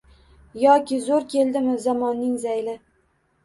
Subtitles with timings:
[0.61, 2.79] Yoki zo‘r keldimi zamonning zayli